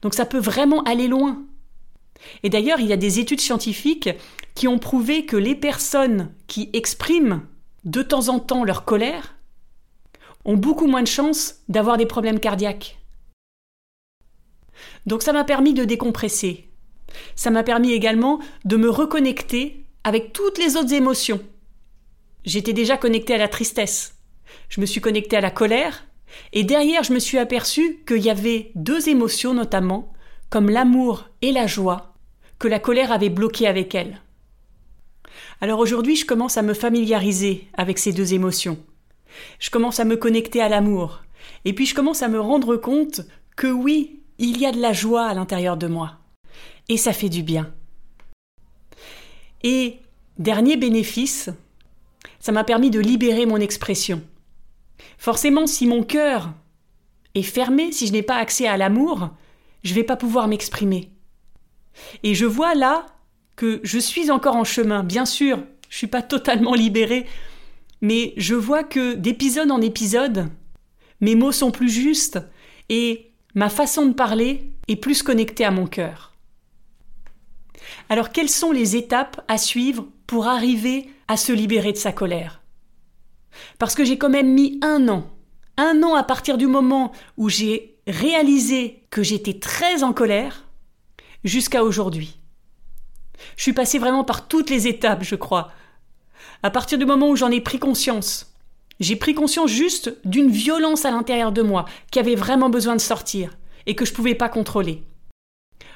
Donc 0.01 0.15
ça 0.15 0.27
peut 0.27 0.39
vraiment 0.39 0.83
aller 0.85 1.09
loin. 1.09 1.45
Et 2.43 2.51
d'ailleurs, 2.51 2.81
il 2.81 2.87
y 2.87 2.93
a 2.93 2.99
des 2.99 3.19
études 3.19 3.41
scientifiques 3.41 4.11
qui 4.55 4.69
ont 4.69 4.79
prouvé 4.79 5.27
que 5.27 5.37
les 5.37 5.55
personnes 5.55 6.33
qui 6.47 6.71
expriment 6.73 7.43
de 7.85 8.03
temps 8.03 8.29
en 8.29 8.39
temps 8.39 8.65
leur 8.65 8.85
colère 8.85 9.35
ont 10.45 10.57
beaucoup 10.57 10.87
moins 10.87 11.03
de 11.03 11.09
chances 11.09 11.57
d'avoir 11.69 11.97
des 11.97 12.07
problèmes 12.07 12.41
cardiaques. 12.41 12.99
Donc 15.07 15.23
ça 15.23 15.33
m'a 15.33 15.45
permis 15.45 15.75
de 15.75 15.85
décompresser. 15.85 16.69
Ça 17.37 17.51
m'a 17.51 17.63
permis 17.63 17.93
également 17.93 18.41
de 18.65 18.77
me 18.77 18.89
reconnecter 18.89 19.85
avec 20.05 20.33
toutes 20.33 20.59
les 20.59 20.77
autres 20.77 20.95
émotions. 20.95 21.41
J'étais 22.45 22.73
déjà 22.73 22.97
connectée 22.97 23.35
à 23.35 23.39
la 23.39 23.49
tristesse 23.49 24.17
je 24.69 24.81
me 24.81 24.87
suis 24.87 25.01
connectée 25.01 25.37
à 25.37 25.41
la 25.41 25.51
colère, 25.51 26.07
et 26.53 26.65
derrière 26.65 27.03
je 27.03 27.13
me 27.13 27.19
suis 27.19 27.39
aperçu 27.39 28.03
qu'il 28.07 28.23
y 28.23 28.31
avait 28.31 28.73
deux 28.75 29.09
émotions 29.09 29.55
notamment, 29.55 30.13
comme 30.51 30.71
l'amour 30.71 31.29
et 31.43 31.53
la 31.53 31.67
joie, 31.67 32.15
que 32.59 32.69
la 32.69 32.79
colère 32.79 33.13
avait 33.13 33.29
bloquées 33.29 33.67
avec 33.67 33.95
elle. 33.95 34.21
Alors 35.61 35.79
aujourd'hui 35.79 36.17
je 36.17 36.27
commence 36.27 36.57
à 36.57 36.63
me 36.63 36.75
familiariser 36.75 37.69
avec 37.75 37.99
ces 37.99 38.13
deux 38.13 38.35
émotions. 38.35 38.79
Je 39.59 39.71
commence 39.71 40.01
à 40.01 40.05
me 40.05 40.17
connecter 40.17 40.61
à 40.61 40.69
l'amour, 40.69 41.23
et 41.65 41.73
puis 41.73 41.87
je 41.87 41.95
commence 41.95 42.23
à 42.23 42.29
me 42.29 42.41
rendre 42.41 42.77
compte 42.77 43.23
que 43.57 43.67
oui, 43.67 44.21
il 44.39 44.59
y 44.59 44.67
a 44.67 44.73
de 44.73 44.81
la 44.81 44.93
joie 44.93 45.27
à 45.27 45.35
l'intérieur 45.35 45.77
de 45.77 45.87
moi. 45.87 46.19
Et 46.89 46.97
ça 46.97 47.13
fait 47.13 47.29
du 47.29 47.43
bien. 47.43 47.73
Et 49.63 49.99
dernier 50.39 50.77
bénéfice, 50.77 51.51
ça 52.41 52.53
m'a 52.53 52.65
permis 52.65 52.91
de 52.91 53.01
libérer 53.01 53.47
mon 53.47 53.59
expression. 53.59 54.23
Forcément, 55.19 55.67
si 55.67 55.87
mon 55.87 56.03
cœur 56.03 56.53
est 57.35 57.43
fermé, 57.43 57.93
si 57.93 58.07
je 58.07 58.13
n'ai 58.13 58.23
pas 58.23 58.37
accès 58.37 58.67
à 58.67 58.77
l'amour, 58.77 59.31
je 59.85 59.91
ne 59.91 59.95
vais 59.95 60.05
pas 60.05 60.17
pouvoir 60.17 60.49
m'exprimer. 60.49 61.11
Et 62.23 62.35
je 62.35 62.47
vois 62.47 62.75
là 62.75 63.07
que 63.57 63.81
je 63.83 63.99
suis 63.99 64.31
encore 64.31 64.57
en 64.57 64.65
chemin. 64.65 65.03
Bien 65.03 65.27
sûr, 65.27 65.59
je 65.89 65.95
ne 65.95 65.99
suis 65.99 66.07
pas 66.07 66.23
totalement 66.23 66.75
libérée, 66.75 67.27
mais 68.01 68.35
je 68.37 68.55
vois 68.55 68.85
que 68.85 69.15
d'épisode 69.15 69.71
en 69.71 69.81
épisode, 69.81 70.49
mes 71.21 71.35
mots 71.35 71.53
sont 71.53 71.71
plus 71.71 71.91
justes 71.91 72.41
et 72.89 73.33
ma 73.55 73.69
façon 73.69 74.07
de 74.07 74.15
parler 74.15 74.73
est 74.89 74.97
plus 74.97 75.23
connectée 75.23 75.65
à 75.65 75.71
mon 75.71 75.87
cœur. 75.87 76.35
Alors 78.09 78.31
quelles 78.31 78.49
sont 78.49 78.73
les 78.73 78.97
étapes 78.97 79.45
à 79.49 79.59
suivre 79.59 80.07
pour 80.27 80.47
arriver 80.47 81.09
à 81.29 81.37
se 81.37 81.53
libérer 81.53 81.93
de 81.93 81.99
sa 81.99 82.13
colère? 82.13 82.63
Parce 83.79 83.95
que 83.95 84.05
j'ai 84.05 84.19
quand 84.19 84.31
même 84.31 84.53
mis 84.53 84.79
un 84.83 85.09
an, 85.09 85.31
un 85.77 86.03
an 86.03 86.15
à 86.15 86.23
partir 86.23 86.59
du 86.59 86.67
moment 86.67 87.13
où 87.37 87.49
j'ai 87.49 87.97
réalisé 88.07 89.05
que 89.11 89.23
j'étais 89.23 89.59
très 89.59 90.03
en 90.03 90.13
colère, 90.13 90.67
jusqu'à 91.45 91.85
aujourd'hui. 91.85 92.39
Je 93.57 93.63
suis 93.63 93.73
passé 93.73 93.99
vraiment 93.99 94.25
par 94.25 94.49
toutes 94.49 94.71
les 94.71 94.89
étapes, 94.89 95.25
je 95.25 95.35
crois. 95.35 95.73
À 96.63 96.71
partir 96.71 96.99
du 96.99 97.07
moment 97.07 97.31
où 97.31 97.37
j'en 97.37 97.51
ai 97.51 97.61
pris 97.61 97.79
conscience, 97.79 98.53
j'ai 99.01 99.17
pris 99.17 99.35
conscience 99.35 99.71
juste 99.71 100.17
d'une 100.25 100.51
violence 100.51 101.05
à 101.05 101.11
l'intérieur 101.11 101.53
de 101.53 101.63
moi 101.63 101.87
qui 102.11 102.19
avait 102.19 102.35
vraiment 102.35 102.71
besoin 102.71 102.95
de 102.95 103.01
sortir 103.01 103.57
et 103.87 103.95
que 103.95 104.05
je 104.05 104.13
ne 104.13 104.17
pouvais 104.17 104.35
pas 104.35 104.49
contrôler. 104.49 105.03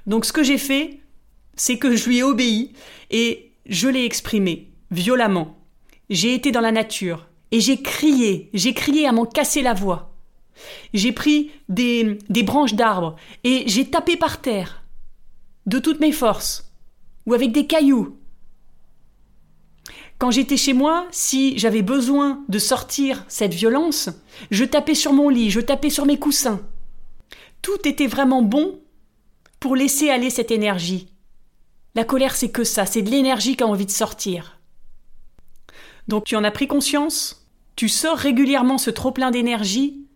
Donc 0.07 0.25
ce 0.25 0.33
que 0.33 0.43
j'ai 0.43 0.59
fait, 0.59 1.01
c'est 1.55 1.79
que 1.79 1.95
je 1.95 2.09
lui 2.09 2.19
ai 2.19 2.23
obéi 2.23 2.73
et 3.11 3.53
je 3.67 3.89
l'ai 3.89 4.05
exprimé 4.05 4.73
violemment. 4.91 5.57
J'ai 6.11 6.35
été 6.35 6.53
dans 6.53 6.61
la 6.61 6.73
nature 6.73 7.27
et 7.51 7.61
j'ai 7.61 7.81
crié, 7.81 8.51
j'ai 8.55 8.75
crié 8.75 9.07
à 9.07 9.13
m'en 9.13 9.25
casser 9.25 9.63
la 9.63 9.75
voix. 9.75 10.13
J'ai 10.95 11.13
pris 11.13 11.51
des, 11.69 12.19
des 12.29 12.43
branches 12.43 12.75
d'arbres 12.75 13.17
et 13.45 13.65
j'ai 13.67 13.89
tapé 13.89 14.17
par 14.17 14.41
terre 14.41 14.83
de 15.67 15.79
toutes 15.79 16.01
mes 16.01 16.13
forces 16.13 16.66
ou 17.27 17.35
avec 17.35 17.53
des 17.53 17.67
cailloux. 17.67 18.17
Quand 20.19 20.31
j'étais 20.31 20.57
chez 20.57 20.73
moi, 20.73 21.07
si 21.11 21.59
j'avais 21.59 21.83
besoin 21.83 22.43
de 22.49 22.59
sortir 22.59 23.25
cette 23.29 23.53
violence, 23.53 24.09
je 24.51 24.65
tapais 24.65 24.95
sur 24.95 25.13
mon 25.13 25.29
lit, 25.29 25.51
je 25.51 25.61
tapais 25.61 25.91
sur 25.91 26.07
mes 26.07 26.19
coussins. 26.19 26.61
Tout 27.61 27.87
était 27.87 28.07
vraiment 28.07 28.43
bon 28.43 28.81
pour 29.61 29.77
laisser 29.77 30.09
aller 30.09 30.31
cette 30.31 30.51
énergie. 30.51 31.09
La 31.95 32.05
colère, 32.05 32.37
c'est 32.37 32.51
que 32.51 32.65
ça, 32.65 32.87
c'est 32.87 33.03
de 33.03 33.11
l'énergie 33.11 33.57
qui 33.57 33.63
a 33.63 33.67
envie 33.67 33.87
de 33.87 33.91
sortir. 33.91 34.59
Donc 36.09 36.25
tu 36.25 36.37
en 36.37 36.45
as 36.45 36.51
pris 36.51 36.67
conscience, 36.67 37.47
tu 37.75 37.89
sors 37.89 38.17
régulièrement 38.17 38.79
ce 38.79 38.91
trop-plein 38.91 39.31
d'énergie, 39.31 40.07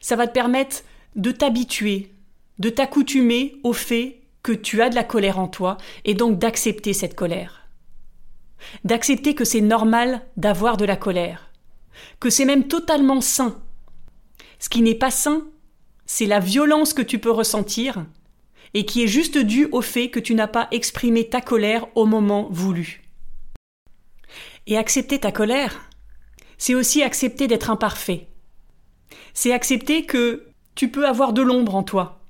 ça 0.00 0.16
va 0.16 0.26
te 0.26 0.32
permettre 0.32 0.82
de 1.16 1.30
t'habituer, 1.30 2.12
de 2.58 2.68
t'accoutumer 2.68 3.58
au 3.64 3.72
fait 3.72 4.20
que 4.44 4.52
tu 4.52 4.82
as 4.82 4.90
de 4.90 4.94
la 4.94 5.02
colère 5.02 5.40
en 5.40 5.48
toi 5.48 5.78
et 6.04 6.14
donc 6.14 6.38
d'accepter 6.38 6.92
cette 6.92 7.16
colère. 7.16 7.66
D'accepter 8.84 9.34
que 9.34 9.44
c'est 9.44 9.62
normal 9.62 10.24
d'avoir 10.36 10.76
de 10.76 10.84
la 10.84 10.96
colère, 10.96 11.50
que 12.20 12.30
c'est 12.30 12.44
même 12.44 12.68
totalement 12.68 13.20
sain. 13.20 13.60
Ce 14.60 14.68
qui 14.68 14.82
n'est 14.82 14.94
pas 14.94 15.10
sain, 15.10 15.48
c'est 16.06 16.26
la 16.26 16.40
violence 16.40 16.92
que 16.92 17.02
tu 17.02 17.18
peux 17.18 17.30
ressentir 17.30 18.04
et 18.74 18.84
qui 18.84 19.02
est 19.02 19.08
juste 19.08 19.38
due 19.38 19.68
au 19.72 19.80
fait 19.80 20.10
que 20.10 20.20
tu 20.20 20.34
n'as 20.34 20.46
pas 20.46 20.68
exprimé 20.70 21.28
ta 21.28 21.40
colère 21.40 21.86
au 21.94 22.04
moment 22.04 22.48
voulu. 22.50 23.02
Et 24.66 24.76
accepter 24.76 25.20
ta 25.20 25.32
colère, 25.32 25.88
c'est 26.58 26.74
aussi 26.74 27.02
accepter 27.02 27.46
d'être 27.46 27.70
imparfait. 27.70 28.28
C'est 29.32 29.52
accepter 29.52 30.04
que 30.04 30.48
tu 30.74 30.90
peux 30.90 31.06
avoir 31.06 31.32
de 31.32 31.42
l'ombre 31.42 31.76
en 31.76 31.82
toi, 31.82 32.23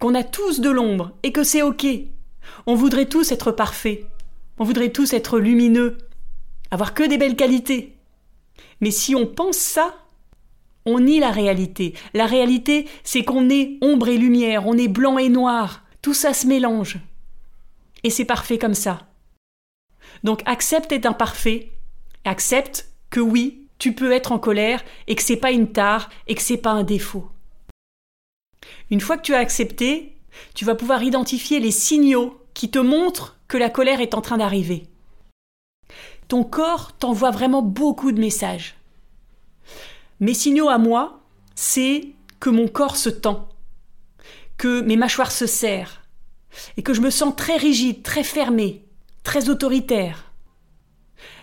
qu'on 0.00 0.14
a 0.14 0.24
tous 0.24 0.60
de 0.60 0.70
l'ombre 0.70 1.12
et 1.22 1.30
que 1.30 1.44
c'est 1.44 1.62
ok. 1.62 1.86
On 2.66 2.74
voudrait 2.74 3.06
tous 3.06 3.30
être 3.30 3.52
parfaits. 3.52 4.04
On 4.58 4.64
voudrait 4.64 4.90
tous 4.90 5.12
être 5.12 5.38
lumineux, 5.38 5.98
avoir 6.70 6.94
que 6.94 7.02
des 7.02 7.18
belles 7.18 7.36
qualités. 7.36 7.96
Mais 8.80 8.90
si 8.90 9.14
on 9.14 9.26
pense 9.26 9.56
ça, 9.56 9.94
on 10.86 11.00
nie 11.00 11.20
la 11.20 11.30
réalité. 11.30 11.94
La 12.14 12.26
réalité, 12.26 12.88
c'est 13.04 13.24
qu'on 13.24 13.48
est 13.50 13.78
ombre 13.82 14.08
et 14.08 14.16
lumière, 14.16 14.66
on 14.66 14.76
est 14.76 14.88
blanc 14.88 15.18
et 15.18 15.28
noir. 15.28 15.84
Tout 16.02 16.14
ça 16.14 16.32
se 16.32 16.46
mélange. 16.46 16.98
Et 18.02 18.10
c'est 18.10 18.24
parfait 18.24 18.58
comme 18.58 18.74
ça. 18.74 19.06
Donc 20.24 20.42
accepte 20.46 20.90
d'être 20.90 21.06
imparfait, 21.06 21.70
accepte 22.24 22.90
que 23.10 23.20
oui, 23.20 23.68
tu 23.78 23.94
peux 23.94 24.12
être 24.12 24.32
en 24.32 24.38
colère 24.38 24.82
et 25.06 25.14
que 25.14 25.22
c'est 25.22 25.36
pas 25.36 25.52
une 25.52 25.72
tare 25.72 26.10
et 26.26 26.34
que 26.34 26.42
c'est 26.42 26.56
pas 26.56 26.70
un 26.70 26.84
défaut. 26.84 27.30
Une 28.90 29.00
fois 29.00 29.16
que 29.16 29.22
tu 29.22 29.34
as 29.34 29.38
accepté, 29.38 30.16
tu 30.54 30.64
vas 30.64 30.74
pouvoir 30.74 31.02
identifier 31.02 31.60
les 31.60 31.70
signaux 31.70 32.40
qui 32.54 32.70
te 32.70 32.78
montrent 32.78 33.38
que 33.48 33.56
la 33.56 33.70
colère 33.70 34.00
est 34.00 34.14
en 34.14 34.20
train 34.20 34.38
d'arriver. 34.38 34.86
Ton 36.28 36.44
corps 36.44 36.92
t'envoie 36.96 37.30
vraiment 37.30 37.62
beaucoup 37.62 38.12
de 38.12 38.20
messages. 38.20 38.76
Mes 40.20 40.34
signaux 40.34 40.68
à 40.68 40.78
moi, 40.78 41.20
c'est 41.54 42.08
que 42.38 42.50
mon 42.50 42.68
corps 42.68 42.96
se 42.96 43.08
tend, 43.08 43.48
que 44.56 44.80
mes 44.82 44.96
mâchoires 44.96 45.32
se 45.32 45.46
serrent, 45.46 45.98
et 46.76 46.82
que 46.82 46.94
je 46.94 47.00
me 47.00 47.10
sens 47.10 47.34
très 47.36 47.56
rigide, 47.56 48.02
très 48.02 48.22
fermé, 48.22 48.84
très 49.22 49.48
autoritaire. 49.48 50.32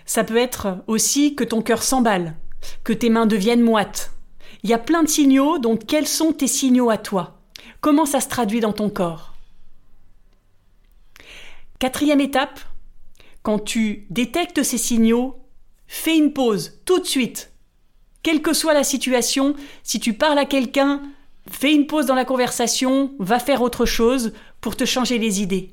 Ça 0.06 0.24
peut 0.24 0.38
être 0.38 0.78
aussi 0.88 1.36
que 1.36 1.44
ton 1.44 1.62
cœur 1.62 1.84
s'emballe, 1.84 2.36
que 2.84 2.94
tes 2.94 3.10
mains 3.10 3.26
deviennent 3.26 3.62
moites. 3.62 4.12
Il 4.68 4.72
y 4.72 4.74
a 4.74 4.80
plein 4.80 5.02
de 5.02 5.08
signaux, 5.08 5.60
donc 5.60 5.86
quels 5.86 6.10
sont 6.10 6.34
tes 6.34 6.46
signaux 6.46 6.90
à 6.90 6.98
toi? 6.98 7.40
Comment 7.80 8.06
ça 8.06 8.20
se 8.20 8.28
traduit 8.28 8.60
dans 8.60 8.74
ton 8.74 8.90
corps? 8.90 9.34
Quatrième 11.80 12.20
étape, 12.20 12.60
quand 13.44 13.60
tu 13.60 14.06
détectes 14.10 14.64
ces 14.64 14.78
signaux, 14.78 15.40
fais 15.88 16.18
une 16.18 16.34
pause 16.34 16.82
tout 16.84 17.00
de 17.00 17.06
suite. 17.06 17.54
Quelle 18.24 18.42
que 18.42 18.52
soit 18.52 18.74
la 18.74 18.84
situation, 18.84 19.56
si 19.84 20.02
tu 20.02 20.12
parles 20.12 20.38
à 20.38 20.44
quelqu'un, 20.44 21.02
fais 21.50 21.74
une 21.74 21.88
pause 21.88 22.06
dans 22.06 22.14
la 22.14 22.26
conversation, 22.26 23.14
va 23.20 23.40
faire 23.40 23.62
autre 23.62 23.86
chose 23.86 24.34
pour 24.60 24.76
te 24.76 24.84
changer 24.84 25.18
les 25.18 25.42
idées. 25.42 25.72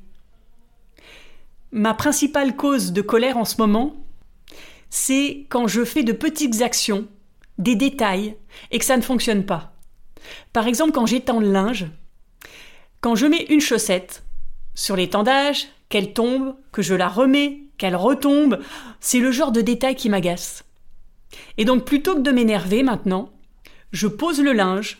Ma 1.73 1.95
principale 1.95 2.55
cause 2.55 2.93
de 2.93 3.01
colère 3.01 3.35
en 3.35 3.43
ce 3.43 3.57
moment, 3.57 3.97
c'est 4.89 5.47
quand 5.49 5.67
je 5.67 5.83
fais 5.83 6.03
de 6.03 6.13
petites 6.13 6.61
actions, 6.61 7.09
des 7.57 7.75
détails, 7.75 8.37
et 8.71 8.79
que 8.79 8.85
ça 8.85 8.97
ne 8.97 9.01
fonctionne 9.01 9.45
pas. 9.45 9.73
Par 10.53 10.67
exemple, 10.67 10.91
quand 10.91 11.05
j'étends 11.05 11.39
le 11.39 11.51
linge, 11.51 11.85
quand 13.01 13.15
je 13.15 13.27
mets 13.27 13.45
une 13.49 13.61
chaussette 13.61 14.23
sur 14.73 14.95
l'étendage, 14.95 15.67
qu'elle 15.89 16.13
tombe, 16.13 16.55
que 16.71 16.81
je 16.81 16.95
la 16.95 17.07
remets, 17.07 17.61
qu'elle 17.77 17.95
retombe, 17.95 18.59
c'est 18.99 19.19
le 19.19 19.31
genre 19.31 19.51
de 19.51 19.61
détail 19.61 19.95
qui 19.95 20.09
m'agace. 20.09 20.63
Et 21.57 21.65
donc 21.65 21.85
plutôt 21.85 22.15
que 22.15 22.21
de 22.21 22.31
m'énerver 22.31 22.83
maintenant, 22.83 23.29
je 23.91 24.07
pose 24.07 24.41
le 24.41 24.53
linge, 24.53 24.97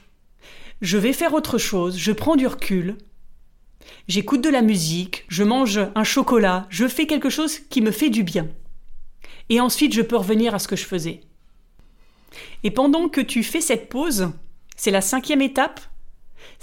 je 0.82 0.98
vais 0.98 1.14
faire 1.14 1.34
autre 1.34 1.58
chose, 1.58 1.98
je 1.98 2.12
prends 2.12 2.36
du 2.36 2.48
recul, 2.48 2.98
j'écoute 4.08 4.42
de 4.42 4.50
la 4.50 4.62
musique, 4.62 5.26
je 5.28 5.44
mange 5.44 5.80
un 5.96 6.04
chocolat, 6.04 6.68
je 6.70 6.88
fais 6.88 7.08
quelque 7.08 7.30
chose 7.30 7.60
qui 7.70 7.82
me 7.82 7.92
fait 7.92 8.10
du 8.10 8.24
bien. 8.24 8.48
Et 9.50 9.60
ensuite 9.60 9.94
je 9.94 10.02
peux 10.02 10.18
revenir 10.18 10.54
à 10.54 10.60
ce 10.60 10.68
que 10.68 10.76
je 10.76 10.86
faisais. 10.86 11.22
Et 12.64 12.72
pendant 12.72 13.10
que 13.10 13.22
tu 13.22 13.44
fais 13.44 13.62
cette 13.62 13.90
pause, 13.90 14.30
c'est 14.76 14.92
la 14.92 15.02
cinquième 15.02 15.42
étape. 15.42 15.80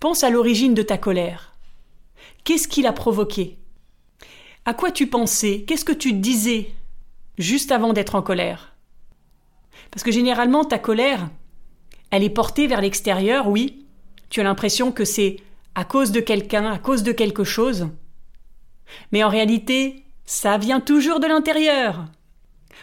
Pense 0.01 0.25
à 0.25 0.31
l'origine 0.31 0.75
de 0.75 0.83
ta 0.83 0.99
colère. 0.99 1.55
Qu'est-ce 2.45 2.69
qui 2.69 2.83
l'a 2.83 2.93
provoqué 2.93 3.59
À 4.65 4.75
quoi 4.75 4.91
tu 4.91 5.07
pensais? 5.07 5.65
Qu'est-ce 5.67 5.85
que 5.85 5.93
tu 5.93 6.13
disais 6.13 6.71
juste 7.39 7.73
avant 7.73 7.93
d'être 7.93 8.15
en 8.15 8.23
colère? 8.23 8.75
Parce 9.91 10.03
que 10.03 10.13
généralement, 10.13 10.65
ta 10.65 10.79
colère, 10.79 11.29
elle 12.11 12.25
est 12.25 12.31
portée 12.31 12.67
vers 12.67 12.81
l'extérieur, 12.81 13.49
oui. 13.49 13.87
Tu 14.29 14.41
as 14.41 14.45
l'impression 14.45 14.93
que 14.93 15.05
c'est 15.05 15.37
à 15.75 15.85
cause 15.85 16.13
de 16.13 16.21
quelqu'un, 16.21 16.71
à 16.71 16.79
cause 16.79 17.03
de 17.03 17.13
quelque 17.13 17.45
chose. 17.45 17.89
Mais 19.13 19.23
en 19.23 19.29
réalité, 19.29 20.05
ça 20.25 20.59
vient 20.59 20.81
toujours 20.81 21.21
de 21.21 21.27
l'intérieur. 21.27 22.07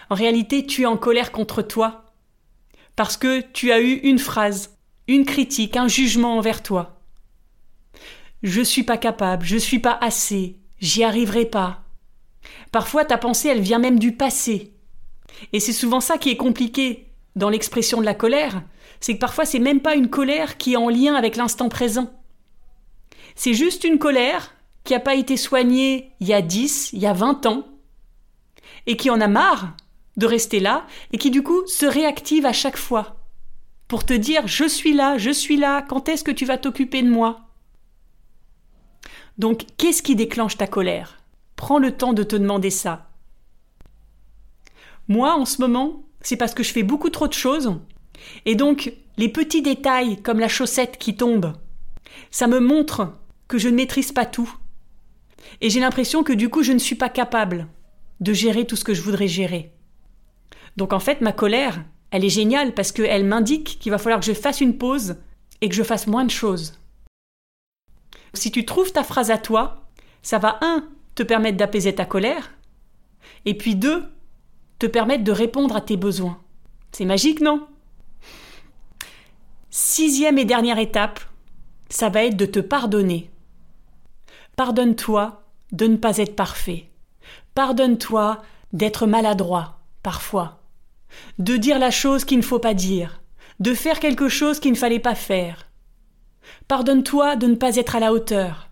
En 0.09 0.15
réalité, 0.15 0.65
tu 0.65 0.83
es 0.83 0.85
en 0.85 0.97
colère 0.97 1.31
contre 1.31 1.61
toi. 1.61 2.05
Parce 2.99 3.15
que 3.15 3.39
tu 3.39 3.71
as 3.71 3.79
eu 3.79 3.93
une 3.93 4.19
phrase, 4.19 4.75
une 5.07 5.23
critique, 5.23 5.77
un 5.77 5.87
jugement 5.87 6.35
envers 6.35 6.61
toi. 6.61 6.99
Je 8.43 8.61
suis 8.61 8.83
pas 8.83 8.97
capable, 8.97 9.45
je 9.45 9.55
suis 9.55 9.79
pas 9.79 9.97
assez, 10.01 10.57
j'y 10.81 11.05
arriverai 11.05 11.45
pas. 11.45 11.85
Parfois 12.73 13.05
ta 13.05 13.17
pensée 13.17 13.47
elle 13.47 13.61
vient 13.61 13.79
même 13.79 13.99
du 13.99 14.17
passé. 14.17 14.73
Et 15.53 15.61
c'est 15.61 15.71
souvent 15.71 16.01
ça 16.01 16.17
qui 16.17 16.29
est 16.29 16.35
compliqué 16.35 17.07
dans 17.37 17.49
l'expression 17.49 18.01
de 18.01 18.05
la 18.05 18.15
colère, 18.15 18.63
c'est 18.99 19.13
que 19.13 19.19
parfois 19.19 19.45
c'est 19.45 19.59
même 19.59 19.79
pas 19.79 19.95
une 19.95 20.09
colère 20.09 20.57
qui 20.57 20.73
est 20.73 20.75
en 20.75 20.89
lien 20.89 21.15
avec 21.15 21.37
l'instant 21.37 21.69
présent. 21.69 22.11
C'est 23.33 23.53
juste 23.53 23.85
une 23.85 23.97
colère 23.97 24.53
qui 24.83 24.91
n'a 24.91 24.99
pas 24.99 25.15
été 25.15 25.37
soignée 25.37 26.11
il 26.19 26.27
y 26.27 26.33
a 26.33 26.41
10, 26.41 26.89
il 26.91 26.99
y 26.99 27.07
a 27.07 27.13
20 27.13 27.45
ans, 27.45 27.65
et 28.87 28.97
qui 28.97 29.09
en 29.09 29.21
a 29.21 29.29
marre 29.29 29.77
de 30.19 30.25
rester 30.27 30.59
là, 30.59 30.85
et 31.13 31.17
qui 31.17 31.31
du 31.31 31.41
coup 31.41 31.65
se 31.65 31.85
réactive 31.85 32.45
à 32.45 32.53
chaque 32.53 32.77
fois 32.77 33.15
pour 33.87 34.05
te 34.05 34.13
dire 34.13 34.47
je 34.47 34.65
suis 34.65 34.93
là, 34.93 35.17
je 35.17 35.31
suis 35.31 35.57
là, 35.57 35.81
quand 35.81 36.09
est-ce 36.09 36.23
que 36.23 36.31
tu 36.31 36.45
vas 36.45 36.57
t'occuper 36.57 37.01
de 37.01 37.09
moi? 37.09 37.39
Donc 39.37 39.63
qu'est-ce 39.77 40.03
qui 40.03 40.15
déclenche 40.15 40.57
ta 40.57 40.67
colère? 40.67 41.23
Prends 41.55 41.79
le 41.79 41.95
temps 41.95 42.13
de 42.13 42.23
te 42.23 42.35
demander 42.35 42.69
ça. 42.69 43.09
Moi, 45.07 45.33
en 45.33 45.45
ce 45.45 45.61
moment, 45.61 46.03
c'est 46.21 46.37
parce 46.37 46.53
que 46.53 46.63
je 46.63 46.73
fais 46.73 46.83
beaucoup 46.83 47.09
trop 47.09 47.27
de 47.27 47.33
choses, 47.33 47.79
et 48.45 48.55
donc 48.55 48.93
les 49.17 49.29
petits 49.29 49.61
détails 49.61 50.21
comme 50.21 50.39
la 50.39 50.49
chaussette 50.49 50.97
qui 50.97 51.15
tombe, 51.15 51.53
ça 52.29 52.47
me 52.47 52.59
montre 52.59 53.13
que 53.47 53.57
je 53.57 53.69
ne 53.69 53.75
maîtrise 53.75 54.11
pas 54.11 54.25
tout. 54.25 54.53
Et 55.61 55.69
j'ai 55.69 55.79
l'impression 55.79 56.23
que 56.23 56.33
du 56.33 56.49
coup 56.49 56.61
je 56.61 56.73
ne 56.73 56.77
suis 56.79 56.95
pas 56.95 57.09
capable 57.09 57.67
de 58.19 58.33
gérer 58.33 58.67
tout 58.67 58.75
ce 58.75 58.83
que 58.83 58.93
je 58.93 59.01
voudrais 59.01 59.29
gérer. 59.29 59.71
Donc 60.79 60.93
en 60.93 60.99
fait 60.99 61.19
ma 61.19 61.33
colère, 61.33 61.83
elle 62.09 62.23
est 62.23 62.29
géniale 62.29 62.73
parce 62.73 62.93
qu'elle 62.93 63.25
m'indique 63.25 63.79
qu'il 63.79 63.91
va 63.91 63.97
falloir 63.97 64.21
que 64.21 64.25
je 64.25 64.33
fasse 64.33 64.61
une 64.61 64.77
pause 64.77 65.17
et 65.59 65.67
que 65.67 65.75
je 65.75 65.83
fasse 65.83 66.07
moins 66.07 66.23
de 66.23 66.31
choses. 66.31 66.79
Si 68.33 68.49
tu 68.49 68.63
trouves 68.63 68.93
ta 68.93 69.03
phrase 69.03 69.29
à 69.29 69.37
toi, 69.37 69.89
ça 70.21 70.37
va 70.37 70.57
un 70.61 70.87
te 71.15 71.23
permettre 71.23 71.57
d'apaiser 71.57 71.93
ta 71.93 72.05
colère, 72.05 72.53
et 73.43 73.57
puis 73.57 73.75
deux 73.75 74.05
te 74.79 74.87
permettre 74.87 75.25
de 75.25 75.33
répondre 75.33 75.75
à 75.75 75.81
tes 75.81 75.97
besoins. 75.97 76.39
C'est 76.93 77.03
magique, 77.03 77.41
non? 77.41 77.67
Sixième 79.69 80.37
et 80.37 80.45
dernière 80.45 80.79
étape, 80.79 81.19
ça 81.89 82.07
va 82.07 82.23
être 82.23 82.37
de 82.37 82.45
te 82.45 82.61
pardonner. 82.61 83.29
Pardonne-toi 84.55 85.43
de 85.73 85.87
ne 85.87 85.97
pas 85.97 86.19
être 86.19 86.37
parfait. 86.37 86.89
Pardonne-toi 87.53 88.41
d'être 88.71 89.07
maladroit, 89.07 89.79
parfois. 90.03 90.58
De 91.37 91.57
dire 91.57 91.79
la 91.79 91.91
chose 91.91 92.25
qu'il 92.25 92.37
ne 92.37 92.43
faut 92.43 92.59
pas 92.59 92.73
dire. 92.73 93.21
De 93.59 93.73
faire 93.73 93.99
quelque 93.99 94.29
chose 94.29 94.59
qu'il 94.59 94.71
ne 94.71 94.77
fallait 94.77 94.99
pas 94.99 95.15
faire. 95.15 95.69
Pardonne-toi 96.67 97.35
de 97.35 97.47
ne 97.47 97.55
pas 97.55 97.75
être 97.75 97.95
à 97.95 97.99
la 97.99 98.13
hauteur. 98.13 98.69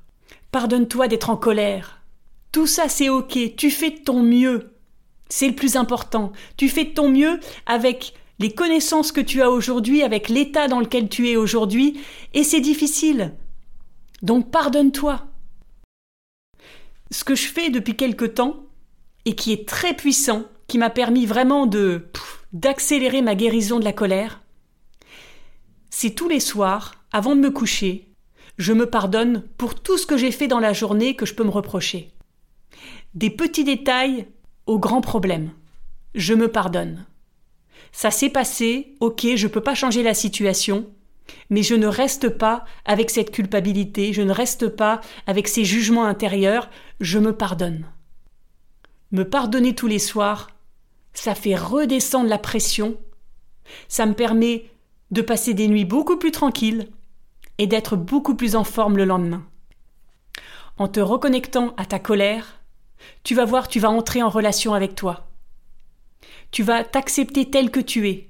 Pardonne-toi 0.52 1.08
d'être 1.08 1.30
en 1.30 1.38
colère. 1.38 2.02
Tout 2.52 2.68
ça 2.68 2.90
c'est 2.90 3.10
ok, 3.10 3.38
tu 3.58 3.70
fais 3.70 3.92
de 3.92 4.04
ton 4.04 4.24
mieux. 4.24 4.74
C'est 5.30 5.48
le 5.48 5.56
plus 5.56 5.76
important. 5.76 6.32
Tu 6.56 6.70
fais 6.70 6.86
de 6.86 6.94
ton 6.94 7.10
mieux 7.10 7.40
avec 7.66 8.14
les 8.40 8.52
connaissances 8.52 9.12
que 9.12 9.22
tu 9.22 9.42
as 9.42 9.50
aujourd'hui, 9.50 10.04
avec 10.04 10.30
l'état 10.30 10.68
dans 10.68 10.80
lequel 10.80 11.10
tu 11.10 11.30
es 11.30 11.36
aujourd'hui, 11.36 12.00
et 12.34 12.44
c'est 12.44 12.62
difficile. 12.62 13.34
Donc 14.22 14.52
pardonne-toi. 14.52 15.26
Ce 17.12 17.24
que 17.24 17.36
je 17.36 17.48
fais 17.48 17.70
depuis 17.70 17.96
quelque 17.96 18.26
temps, 18.26 18.64
et 19.26 19.36
qui 19.36 19.52
est 19.52 19.68
très 19.68 19.94
puissant, 19.96 20.44
qui 20.68 20.78
m'a 20.78 20.90
permis 20.90 21.26
vraiment 21.26 21.66
de 21.66 22.08
d'accélérer 22.54 23.22
ma 23.22 23.36
guérison 23.36 23.80
de 23.80 23.84
la 23.84 23.94
colère, 23.94 24.42
c'est 25.90 26.12
tous 26.12 26.30
les 26.30 26.40
soirs, 26.40 26.96
avant 27.12 27.36
de 27.36 27.42
me 27.42 27.52
coucher, 27.52 28.08
je 28.58 28.74
me 28.74 28.90
pardonne 28.90 29.44
pour 29.58 29.76
tout 29.76 29.98
ce 29.98 30.06
que 30.06 30.18
j'ai 30.18 30.32
fait 30.32 30.48
dans 30.48 30.60
la 30.60 30.74
journée 30.74 31.16
que 31.16 31.26
je 31.26 31.34
peux 31.34 31.44
me 31.44 31.50
reprocher. 31.50 32.12
Des 33.14 33.30
petits 33.30 33.64
détails 33.64 34.28
aux 34.66 34.80
grands 34.80 35.02
problèmes. 35.02 35.52
Je 36.16 36.34
me 36.34 36.50
pardonne. 36.50 37.06
Ça 37.92 38.12
s'est 38.12 38.30
passé, 38.30 38.96
ok, 39.00 39.28
je 39.36 39.48
peux 39.48 39.62
pas 39.62 39.76
changer 39.76 40.04
la 40.04 40.14
situation, 40.14 40.88
mais 41.50 41.64
je 41.64 41.76
ne 41.76 41.88
reste 41.88 42.30
pas 42.30 42.66
avec 42.86 43.10
cette 43.10 43.32
culpabilité, 43.32 44.14
je 44.14 44.22
ne 44.22 44.32
reste 44.32 44.70
pas 44.70 45.02
avec 45.26 45.48
ces 45.48 45.66
jugements 45.66 46.06
intérieurs, 46.06 46.70
je 47.00 47.20
me 47.20 47.34
pardonne. 47.34 47.86
Me 49.12 49.24
pardonner 49.24 49.74
tous 49.74 49.88
les 49.88 50.00
soirs, 50.00 50.50
ça 51.20 51.34
fait 51.34 51.56
redescendre 51.56 52.30
la 52.30 52.38
pression, 52.38 52.96
ça 53.88 54.06
me 54.06 54.14
permet 54.14 54.70
de 55.10 55.22
passer 55.22 55.56
des 55.56 55.68
nuits 55.68 55.84
beaucoup 55.84 56.18
plus 56.18 56.32
tranquilles 56.32 56.90
et 57.58 57.66
d'être 57.66 57.96
beaucoup 57.96 58.36
plus 58.36 58.56
en 58.56 58.64
forme 58.64 58.98
le 58.98 59.06
lendemain. 59.06 59.44
En 60.78 60.88
te 60.88 61.00
reconnectant 61.00 61.74
à 61.76 61.86
ta 61.86 61.98
colère, 61.98 62.62
tu 63.24 63.34
vas 63.34 63.46
voir, 63.46 63.68
tu 63.68 63.80
vas 63.80 63.90
entrer 63.90 64.22
en 64.22 64.30
relation 64.30 64.76
avec 64.76 64.94
toi. 64.94 65.28
Tu 66.52 66.62
vas 66.62 66.84
t'accepter 66.84 67.50
tel 67.50 67.72
que 67.72 67.80
tu 67.80 68.08
es. 68.08 68.30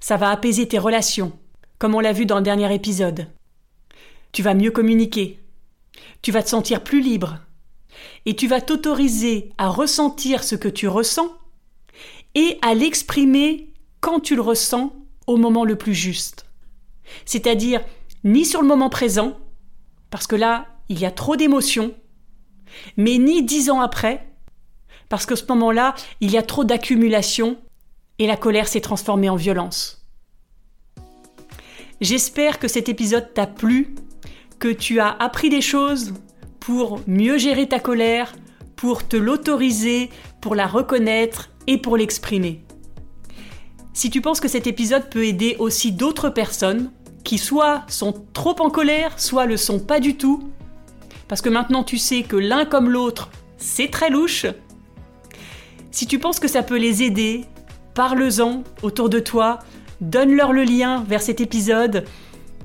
Ça 0.00 0.16
va 0.16 0.30
apaiser 0.30 0.66
tes 0.66 0.78
relations, 0.78 1.32
comme 1.78 1.94
on 1.94 2.00
l'a 2.00 2.12
vu 2.12 2.26
dans 2.26 2.36
le 2.36 2.42
dernier 2.42 2.74
épisode. 2.74 3.28
Tu 4.32 4.42
vas 4.42 4.54
mieux 4.54 4.72
communiquer. 4.72 5.38
Tu 6.22 6.32
vas 6.32 6.42
te 6.42 6.48
sentir 6.48 6.82
plus 6.82 7.02
libre. 7.02 7.38
Et 8.26 8.34
tu 8.34 8.48
vas 8.48 8.60
t'autoriser 8.60 9.52
à 9.58 9.68
ressentir 9.68 10.42
ce 10.42 10.56
que 10.56 10.68
tu 10.68 10.88
ressens 10.88 11.39
et 12.34 12.58
à 12.62 12.74
l'exprimer 12.74 13.72
quand 14.00 14.20
tu 14.20 14.34
le 14.34 14.42
ressens 14.42 14.92
au 15.26 15.36
moment 15.36 15.64
le 15.64 15.76
plus 15.76 15.94
juste. 15.94 16.46
C'est-à-dire 17.24 17.82
ni 18.24 18.44
sur 18.44 18.62
le 18.62 18.68
moment 18.68 18.90
présent, 18.90 19.36
parce 20.10 20.26
que 20.26 20.36
là, 20.36 20.66
il 20.88 20.98
y 20.98 21.06
a 21.06 21.10
trop 21.10 21.36
d'émotions, 21.36 21.94
mais 22.96 23.18
ni 23.18 23.42
dix 23.42 23.70
ans 23.70 23.80
après, 23.80 24.26
parce 25.08 25.26
que 25.26 25.34
ce 25.34 25.44
moment-là, 25.48 25.94
il 26.20 26.30
y 26.30 26.38
a 26.38 26.42
trop 26.42 26.64
d'accumulation 26.64 27.58
et 28.18 28.26
la 28.26 28.36
colère 28.36 28.68
s'est 28.68 28.80
transformée 28.80 29.28
en 29.28 29.36
violence. 29.36 30.06
J'espère 32.00 32.58
que 32.58 32.68
cet 32.68 32.88
épisode 32.88 33.34
t'a 33.34 33.46
plu, 33.46 33.94
que 34.58 34.68
tu 34.68 35.00
as 35.00 35.10
appris 35.10 35.48
des 35.48 35.60
choses 35.60 36.14
pour 36.60 37.00
mieux 37.06 37.38
gérer 37.38 37.68
ta 37.68 37.80
colère, 37.80 38.34
pour 38.76 39.06
te 39.06 39.16
l'autoriser, 39.16 40.10
pour 40.40 40.54
la 40.54 40.66
reconnaître 40.66 41.50
et 41.66 41.78
pour 41.78 41.96
l'exprimer. 41.96 42.64
Si 43.92 44.10
tu 44.10 44.20
penses 44.20 44.40
que 44.40 44.48
cet 44.48 44.66
épisode 44.66 45.10
peut 45.10 45.24
aider 45.24 45.56
aussi 45.58 45.92
d'autres 45.92 46.30
personnes 46.30 46.90
qui 47.24 47.38
soit 47.38 47.82
sont 47.88 48.24
trop 48.32 48.56
en 48.60 48.70
colère, 48.70 49.20
soit 49.20 49.46
le 49.46 49.56
sont 49.56 49.80
pas 49.80 50.00
du 50.00 50.16
tout, 50.16 50.50
parce 51.28 51.42
que 51.42 51.48
maintenant 51.48 51.84
tu 51.84 51.98
sais 51.98 52.22
que 52.22 52.36
l'un 52.36 52.64
comme 52.64 52.88
l'autre, 52.88 53.30
c'est 53.58 53.90
très 53.90 54.10
louche, 54.10 54.46
si 55.92 56.06
tu 56.06 56.20
penses 56.20 56.38
que 56.38 56.48
ça 56.48 56.62
peut 56.62 56.78
les 56.78 57.02
aider, 57.02 57.44
parle-en 57.94 58.62
autour 58.82 59.08
de 59.08 59.18
toi, 59.18 59.58
donne-leur 60.00 60.52
le 60.52 60.62
lien 60.62 61.04
vers 61.06 61.20
cet 61.20 61.40
épisode, 61.40 62.04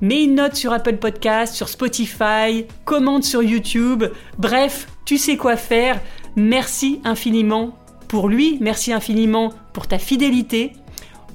mets 0.00 0.22
une 0.22 0.36
note 0.36 0.54
sur 0.54 0.72
Apple 0.72 0.98
Podcast, 0.98 1.54
sur 1.54 1.68
Spotify, 1.68 2.66
commente 2.84 3.24
sur 3.24 3.42
YouTube, 3.42 4.04
bref, 4.38 4.86
tu 5.04 5.18
sais 5.18 5.36
quoi 5.36 5.56
faire. 5.56 6.00
Merci 6.36 7.00
infiniment 7.04 7.76
pour 8.08 8.28
lui, 8.28 8.58
merci 8.60 8.92
infiniment 8.92 9.52
pour 9.72 9.86
ta 9.86 9.98
fidélité. 9.98 10.72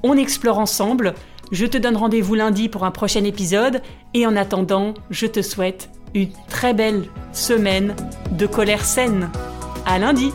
On 0.04 0.16
explore 0.16 0.60
ensemble. 0.60 1.16
Je 1.52 1.66
te 1.66 1.78
donne 1.78 1.98
rendez-vous 1.98 2.36
lundi 2.36 2.70
pour 2.70 2.86
un 2.86 2.92
prochain 2.92 3.24
épisode 3.24 3.82
et 4.14 4.26
en 4.26 4.36
attendant, 4.36 4.94
je 5.10 5.26
te 5.26 5.42
souhaite 5.42 5.90
une 6.14 6.32
très 6.50 6.74
belle 6.74 7.06
semaine 7.34 7.96
de 8.32 8.46
colère 8.46 8.86
saine. 8.86 9.30
À 9.86 10.00
lundi! 10.00 10.32